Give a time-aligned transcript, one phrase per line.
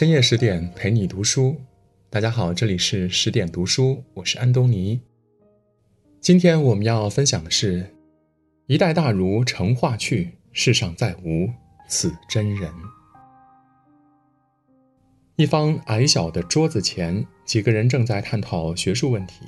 [0.00, 1.60] 深夜十点陪你读书，
[2.08, 4.98] 大家好，这里是十点读书，我是安东尼。
[6.22, 7.94] 今天我们要分享的是：
[8.66, 11.50] 一代大儒成化去，世上再无
[11.86, 12.72] 此真人。
[15.36, 19.44] 一方矮小的桌子前，几个人正在探讨学术问题。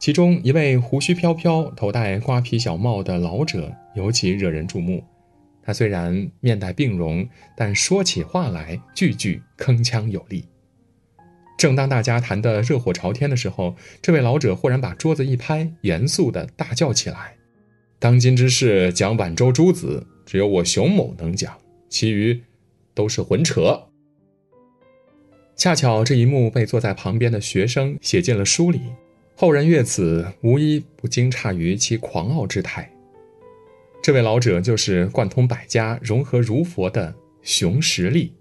[0.00, 5.04] 其中一位胡须飘飘、头戴瓜皮小帽的老者尤其惹人注目。
[5.66, 10.44] 他虽然面带病容，但说起话来句句铿锵有力。
[11.58, 17.34] 正当大家谈得热火朝天的时候，这位老者忽然把桌子一拍，严肃地大叫起来
[17.98, 21.58] ：“当今之事，讲晚周诸子，只有我熊某能讲，
[21.88, 22.40] 其余
[22.94, 23.88] 都是混扯。”
[25.56, 28.82] 恰巧这一幕被坐在旁边的学生写进了书里。
[29.34, 32.90] 后人阅此，无一不惊诧于其狂傲之态。
[34.06, 38.32] 这位老者就是贯通百家、融合儒佛的熊十力。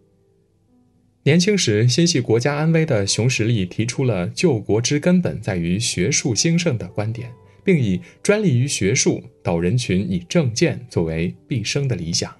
[1.24, 7.32] 年轻时心系国家安危的熊十力提出了“救国之根本在于学术兴盛”的观点，
[7.64, 12.32] 并以专利于学术、导人群以政见作为毕生的理想。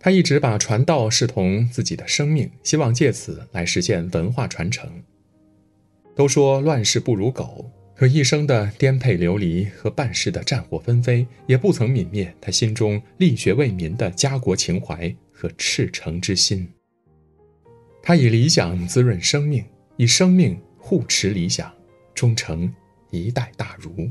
[0.00, 4.90] 他一直把传道视同自己的生命，希望借此来实现文化传承。
[6.16, 16.68] 都说乱世不如狗，可一生的颠沛流离和半世的战火纷飞，也不曾泯灭他心中力学为民的家国情怀和赤诚之心。
[18.02, 19.64] 他以理想滋润生命，
[19.96, 21.72] 以生命护持理想，
[22.14, 22.70] 终成
[23.10, 24.10] 一代大儒。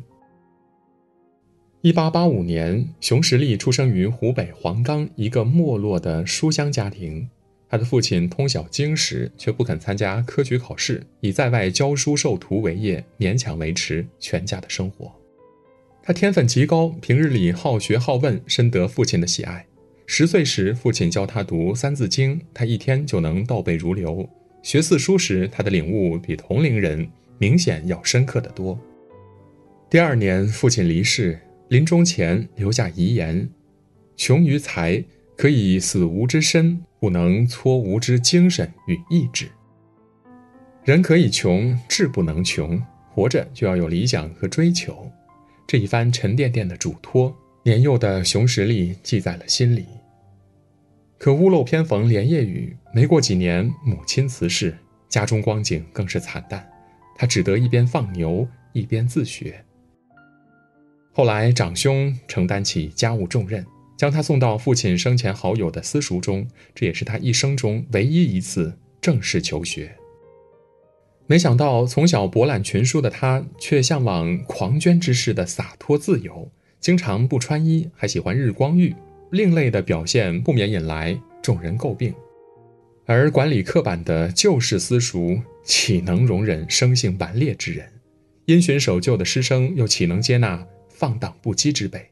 [1.81, 7.29] 一八八五年，熊十力出生于湖北黄冈一个没落的书香家庭。
[7.75, 15.13] 他的父亲通晓经史，却不肯参加科举考试，以在外教书授徒为业，勉强维持全家的生活。
[16.01, 19.65] 他天分极高，平日里好学好问，深得父亲的喜爱。
[20.05, 24.25] 十岁时，父亲教他读《三字经》，他一天就能倒背如流。
[24.63, 27.05] 学四书时，他的领悟比同龄人
[27.37, 28.79] 明显要深刻得多。
[29.89, 31.37] 第二年，父亲离世，
[31.67, 33.49] 临终前留下遗言
[34.15, 35.03] ：“穷于才。”
[35.37, 39.49] 可以死无之身，不能挫无之精神与意志。
[40.83, 42.81] 人可以穷，志不能穷。
[43.11, 45.09] 活着就要有理想和追求。
[45.65, 49.85] 这一番沉甸甸的嘱托，年幼的熊十力记在了心里。
[51.17, 56.69] 可屋漏偏逢连夜雨，没过几年，母亲辞世，家中光景更是惨淡。
[57.17, 59.63] 他只得一边放牛，一边自学。
[61.13, 63.65] 后来，长兄承担起家务重任。
[63.97, 69.95] 将他送到父亲生前好友的私塾中，这也是他一生中唯一一次正式求学。
[71.27, 78.95] 没想到从小博览群书的他，却向往狂狷之士的洒脱自由，经常不穿衣，还喜欢日光浴，
[79.31, 82.13] 另类的表现不免引来众人诟病。
[83.07, 87.87] 而管理刻板的旧式私塾，岂能容忍生性顽劣之人？
[88.45, 92.07] 因循守旧的师生，又岂能接纳放荡不羁之辈？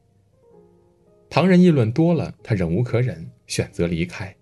[1.34, 4.36] 旁人议论多了，他忍无可忍，选择离开。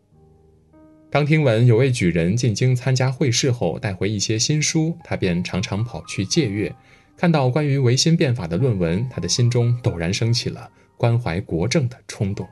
[1.09, 6.75] 当听闻有位举人进京参加会试后带回一些新书，他便常常跑去借阅。
[7.15, 12.45] 看到关于维新变法的论文，他的心中陡然升起了关怀国政的冲动。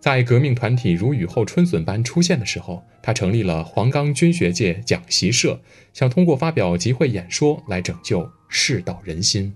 [0.00, 5.60] 在革命团体如雨后春笋般出现的时候，他成立了黄冈军学界讲习社，
[5.92, 9.54] 想通过发表集会演说来拯救世道人心。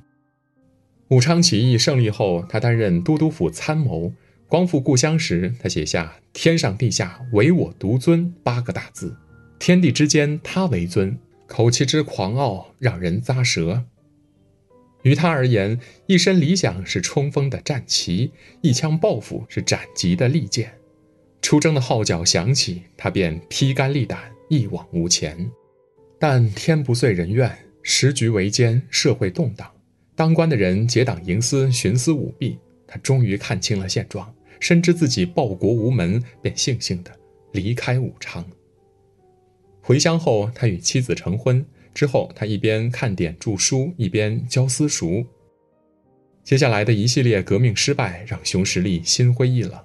[1.14, 4.12] 武昌起义胜利后，他担任都督府参谋。
[4.48, 9.16] 光复故乡时，他写下“天上地下唯我独尊”八个大字，
[9.60, 11.16] 天地之间他为尊，
[11.46, 13.84] 口气之狂傲让人咂舌。
[15.02, 20.72] 于他而言，一身理想是冲锋的战旗，一腔抱负是斩棘的利剑。
[21.40, 25.48] 出征的号角响起，他便披肝沥胆，一往无前。
[26.18, 29.70] 但天不遂人愿，时局维艰，社会动荡。
[30.16, 37.10] 当官的人结党营私、徇私舞弊，他终于看清了现状，深知自己报国无门，便悻悻地
[37.52, 38.44] 离开武昌。
[39.80, 41.64] 回乡后，他与妻子成婚。
[41.92, 45.24] 之后，他一边看点著书，一边教私塾。
[46.42, 49.78] 接下来的一系列革命失败，让熊十力心灰意冷。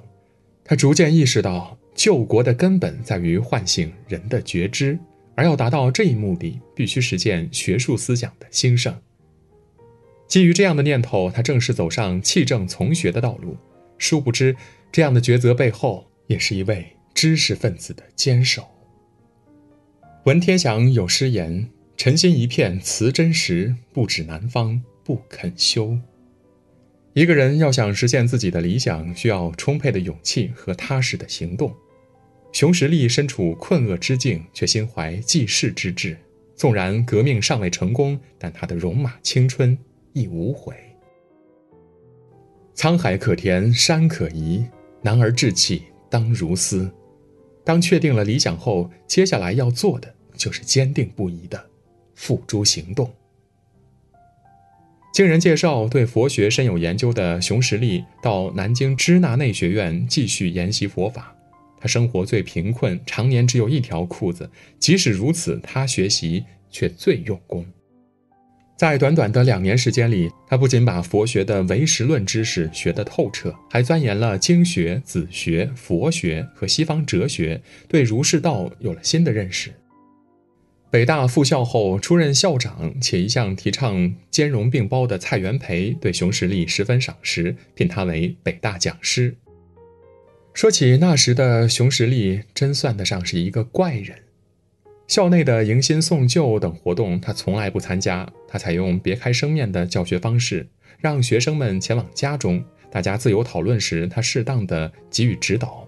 [0.64, 4.98] 他逐渐意识到，救国的根本在于唤醒人的觉知，
[5.36, 8.96] 而要达到这一目的，必须实现学术思想的兴盛。
[10.30, 13.58] 基于这样的念头，他正式走上弃政从学的道路。
[13.98, 14.56] 殊不知，
[14.92, 16.86] 这样的抉择背后，也是一位
[17.16, 18.66] 知识分子的坚守。
[20.26, 21.68] 文天祥有诗言
[21.98, 25.98] ：“臣心一片辞真实，不止南方不肯休。”
[27.14, 31.76] 一个人要想实现自己的理想，需要充沛的勇气和踏实的行动。
[32.54, 36.16] 熊十力身处困厄之境，却心怀济世之志。
[36.56, 39.78] 纵然革命尚未成功，但他的戎马青春
[40.14, 40.76] 亦无悔。
[42.76, 44.64] 沧海可填，山可移，
[45.02, 46.90] 男儿志气当如斯。
[47.64, 51.70] 当确定了理想后，接下来要做的就是坚定不移的
[52.16, 53.12] 付诸行动。
[55.14, 61.36] 经人介绍，对佛学深有研究的熊十力到南京支那内学院继续研习佛法。
[61.82, 64.50] 他生活最贫困，常年只有一条裤子。
[64.80, 67.66] 即使如此，他学习却最用功。
[68.80, 79.70] 在短短的两年时间里，他不仅把佛学的唯识论知识学得透彻，还钻研了经学、子学、佛学和西方哲学，对儒释道有了新的认识。
[80.90, 89.36] 北大复校后出任校长，且一向提倡兼容并包的蔡元培对熊十力十分赏识，聘他为北大讲师。
[90.54, 94.16] 说起那时的熊十力，真算得上是一个怪人。
[95.10, 98.32] 校内的迎新送旧等活动，他从来不参加。
[98.48, 100.68] 他采用别开生面的教学方式，
[101.00, 105.88] 让学生们前往家中，大家自由讨论时，他适当的给予指导。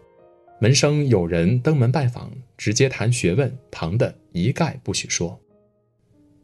[0.60, 5.40] 门生有人登门拜访，直接谈学问，旁的一概不许说。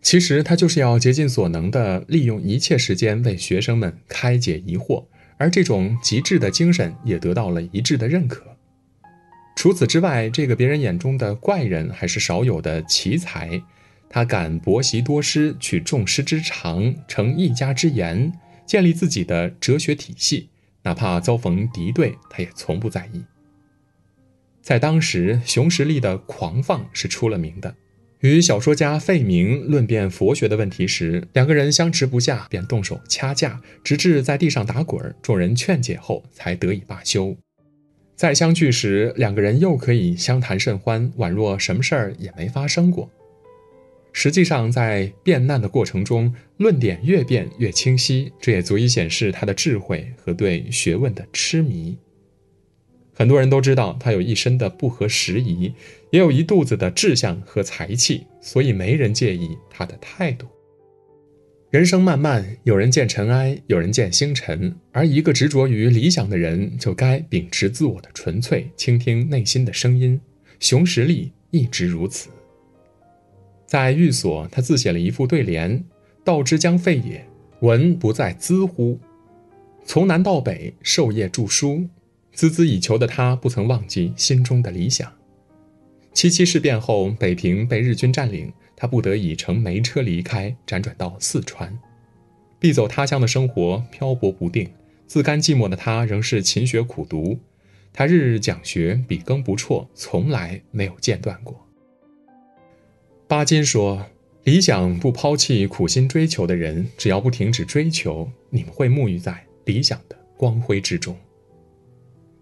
[0.03, 5.03] 其实他就是要竭尽所能的利用一切时间为学生们开解疑惑。
[5.37, 8.56] 而这种极致的精神也得到了一致的认可。
[9.57, 13.59] 除此之外，这个别人眼中的怪人还是少有的奇才。
[14.07, 18.31] 他敢博习多师，取众师之长，成一家之言，
[18.67, 20.49] 建立自己的哲学体系。
[20.83, 23.23] 哪怕遭逢敌对，他也从不在意。
[24.61, 27.75] 在当时，熊十力的狂放是出了名的。
[28.19, 35.15] 与小说家费明论辩佛学的问题时，两个人相持不下，便动手掐架，直至在地上打滚。
[35.23, 37.35] 众人劝解后，才得以罢休。
[38.17, 43.07] 再相聚时，两个人又可以相谈甚欢，宛若什么事儿也没发生过。
[44.11, 51.95] 实际上，在辩难的过程中，论点越辩越清晰，这也足以显示他的智慧和对学问的痴迷。
[53.13, 55.71] 很多人都知道他有一身的不合时宜，
[56.09, 60.47] 也有一肚子的志向和才气，所以没人介意他的态度。
[61.69, 70.17] 人生漫漫，有人见尘埃，有人见星辰，而一个执着于理想的人，就该秉持自我的纯粹，倾听内心的声音。
[70.61, 72.29] 熊十力一直如此。
[73.65, 75.83] 在寓所，他自写了一副对联
[76.23, 77.27] ：“道之将废也，
[77.59, 78.97] 文不在兹乎？
[79.85, 81.85] 从南到北，授业著书。”
[82.33, 85.11] 孜孜以求的他不曾忘记心中的理想。
[86.13, 91.77] 七七事变后，北平被日军占领，他不得已乘煤车离开，辗转到四川，
[92.59, 94.69] 避走他乡的生活，漂泊不定。
[95.07, 97.39] 自甘寂寞的他仍是勤学苦读，
[97.91, 101.65] 他日日讲学，笔耕不辍，从来没有间断过。
[103.27, 104.05] 巴金说
[104.45, 111.17] ：“理想不抛弃苦心追求的人，只要不停止追求，你们会沐浴在理想的光辉之中。”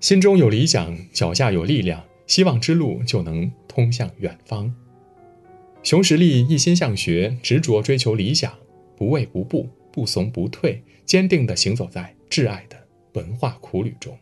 [0.01, 4.75] 心中有理想，脚下有力量，希望之路就能通向远方。
[5.85, 8.51] 熊十力一心向学，执着追求理想，
[8.97, 12.75] 不畏不步，不怂不退，坚定地行走在挚爱的
[13.13, 14.17] 文化苦旅中。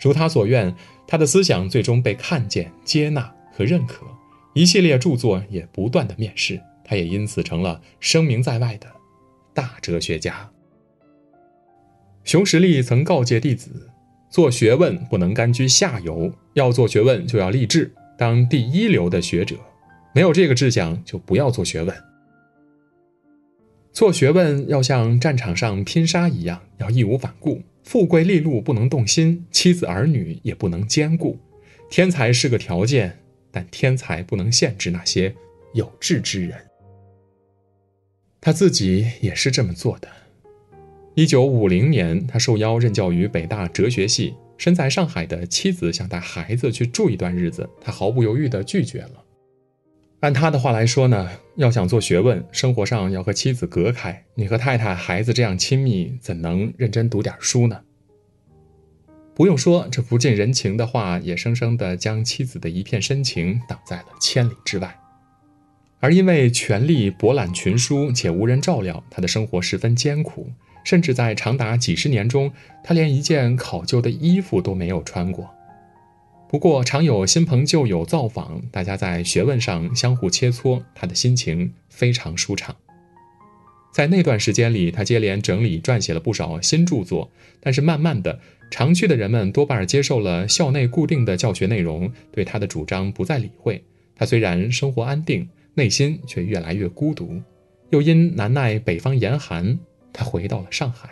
[0.00, 0.72] 如他所愿，
[1.08, 4.06] 他的思想最终被看见、接纳和认可，
[4.54, 8.86] 一系列著作也不断的面世，他也因此成了声名在外的
[9.52, 10.48] 大哲学家。
[12.22, 13.90] 熊十力曾告诫弟子。
[14.30, 19.56] 做学问不能甘居下游，要做学问就要立志当第一流的学者。
[20.14, 21.94] 没有这个志向，就不要做学问。
[23.92, 27.62] 做学问要像战场上拼杀一样，要义无反顾。
[27.82, 31.38] 富贵利禄不能动心，妻子儿女也不能兼顾。
[31.90, 33.18] 天才是个条件，
[33.50, 35.34] 但天才不能限制那些
[35.72, 36.58] 有志之人。
[38.40, 40.08] 他自己也是这么做的。
[41.14, 44.34] 一九五零年，他受邀任教于北大哲学系。
[44.58, 49.24] 身在上海的妻子想带孩子去住一段日子，他毫不犹豫地拒绝了。
[50.20, 54.24] 按他的话来说呢，要想做学问，生活上要和妻子隔开。
[54.34, 57.80] 你和太太、孩子这样亲密，怎能认真读点书呢？
[59.32, 64.98] 不用说，这不近人情的话，也生生地将妻子的一片深情挡在了千里之外。
[66.00, 70.50] 而因为权力博览群书且无人照料，他的生活十分艰苦。
[70.84, 72.50] 甚至在长达几十年中，
[72.82, 75.48] 他连一件考究的衣服都没有穿过。
[76.50, 82.74] 不过，常有新朋旧友造访，大家在学问上相互切磋，他的心情非常舒畅。
[83.92, 87.30] 在那段时间里，他接连整理撰写了不少新著作。
[87.60, 88.40] 但是，慢慢的，
[88.70, 93.84] 常去的人们多半接受了校内固定的教学内容，对他的主张不再理会。
[94.16, 97.42] 他虽然生活安定，内心却越来越孤独。
[97.90, 99.78] 又因难耐北方严寒，
[100.14, 101.10] 他回到了上海。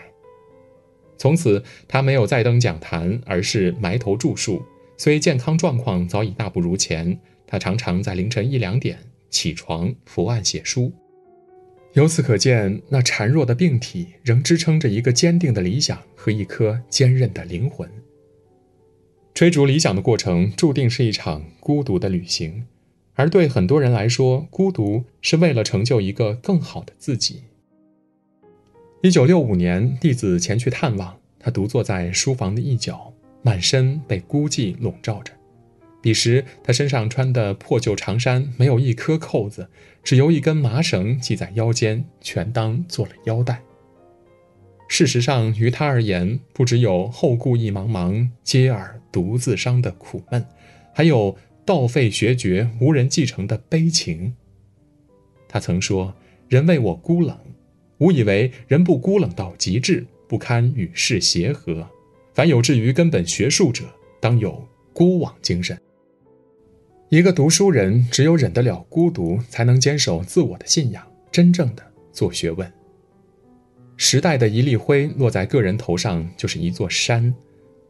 [1.18, 4.64] 从此，他没有再登讲坛，而是埋头著述。
[4.96, 8.98] 虽健康状况早已大不如前，他常常在凌晨一两点
[9.28, 10.92] 起床伏案写书。
[11.92, 17.88] 由此可见，那孱弱的病体仍支撑着一个坚定的理想和一颗坚韧的灵魂。
[19.32, 22.66] 追逐理想的过程注定是一场孤独的旅行，
[23.14, 27.42] 而对很多人来说，孤独是为了成就一个更好的自己。
[29.02, 33.12] 一九六五年，弟子前去探望他，独坐在书房的一角，
[33.46, 35.32] 满身被孤寂笼罩着。
[36.02, 39.68] 彼时，他身上穿的破旧长衫没有一颗扣子，
[40.02, 43.62] 只由一根麻绳系在腰间，全当做了腰带。
[44.88, 50.44] 事实上，于他而言，不只有后顾意茫茫，嗟尔独自伤的苦闷，
[50.92, 54.34] 还有道废学绝，无人继承的悲情。
[55.48, 56.12] 他曾说
[56.50, 57.38] ：“人为我孤冷，
[57.98, 61.88] 吾以为人不孤冷到极致，不堪与世协和。
[62.36, 63.84] 凡有志于根本学术者，
[64.20, 64.62] 当有
[64.92, 65.80] 孤往精神。”
[67.08, 71.02] 一个读书人，只有忍得了孤独，才能坚守自我的信仰，
[71.32, 72.70] 真正的做学问。
[73.96, 77.34] 时代的一粒灰落在个人头上，就是一座山。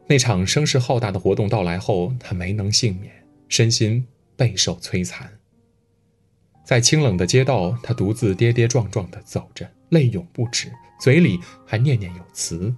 [0.07, 3.11] 那场声势浩大的活动到来后，他没能幸免，
[3.49, 5.29] 身心备受摧残。
[6.63, 12.73] 在清冷的街道，他独自跌跌撞撞地走着，泪涌不止，嘴里还念念有词。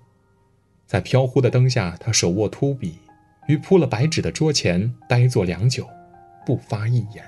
[0.89, 2.96] 在飘忽的灯下，他手握秃笔，
[3.48, 5.88] 于铺了白纸的桌前呆坐良久。
[6.43, 7.24] 不发一言。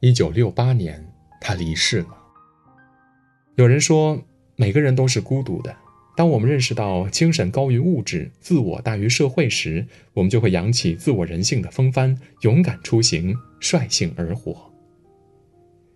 [0.00, 1.02] 一九六八年，
[1.40, 2.08] 他离世了。
[3.54, 4.22] 有人说，
[4.54, 5.74] 每个人都是孤独的。
[6.14, 14.70] 当我们认识到精神高于物质，自我大于社会时，我们就会扬起自我人性的风帆，勇敢出行，率性而活。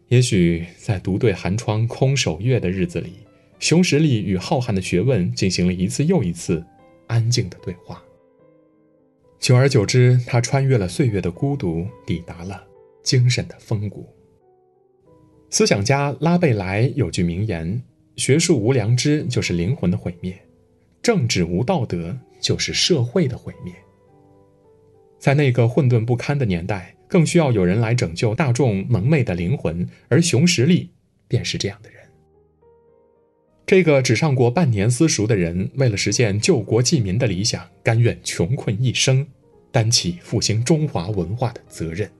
[0.09, 3.19] 也许在独对寒窗空守月的日子里，
[3.61, 6.65] 熊十力与浩瀚的学问进行了一次又一次
[7.07, 8.03] 安静的对话。
[9.39, 12.67] 久而久之，他穿越了岁月的孤独，抵达了
[13.03, 14.09] 精神的峰谷。
[15.51, 17.83] 思想家拉贝莱有句名言
[18.17, 20.33] ：“学术无良知，就是灵魂的毁灭；
[21.03, 23.75] 政治无道德，就是社会的毁灭。”
[25.19, 30.91] 在那个混沌不堪的年代，更需要有人来拯救大众蒙昧的灵魂，而熊十力
[31.29, 32.01] 便是这样的人。
[33.71, 39.25] 这个只上过半年私塾的人，为了实现救国济民的理想，甘愿穷困一生，
[39.71, 42.11] 担起复兴中华文化的责任。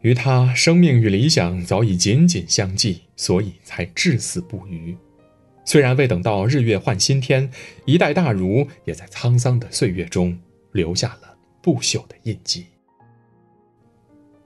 [0.00, 4.96] 于他，生命与理想早已紧紧相系，所以才至死不渝。
[5.66, 7.50] 虽然未等到日月换新天，
[7.84, 10.38] 一代大儒也在沧桑的岁月中
[10.72, 12.64] 留下了不朽的印记。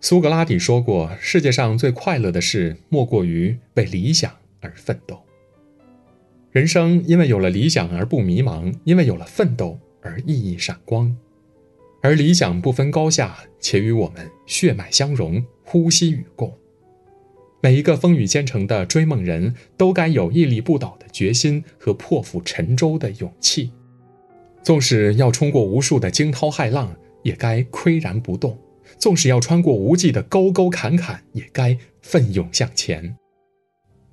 [0.00, 5.22] 苏格拉底说过：“世界上最快乐的事，莫过于为理想而奋斗。”
[6.56, 11.14] 人生因为有了理想而不迷茫，因为有了奋斗而熠熠闪光，
[12.00, 16.56] 而理想不分高下，且与我们血脉相融，呼吸与共。
[17.60, 23.70] 每一个风雨兼程的追梦人都该有屹立不倒的决心和破釜沉舟的勇气，
[24.62, 28.56] 纵使要冲过无数的惊涛骇浪，也该岿然不动；
[28.96, 33.14] 纵使要穿过无际的沟沟坎坎，也该奋勇向前。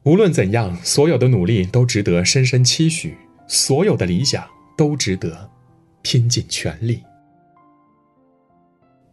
[0.03, 3.15] 无论怎样，所有的努力都值得深深期许，
[3.48, 4.45] 所有的理想
[4.77, 5.50] 都值得
[6.01, 7.01] 拼尽全力。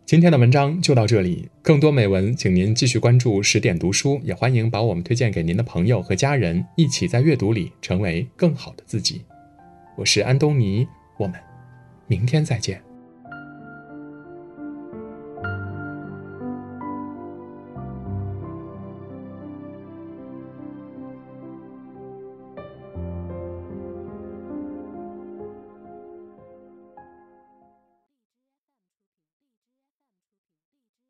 [0.04, 9.23] 今天的文章就到这里，更多美文，请您继续关注十点读书，也欢迎把我们推荐给您的朋友和家人，一起在阅读里成为更好的自己。
[9.97, 11.38] 我是安东尼，我们
[12.09, 12.89] 明天再见。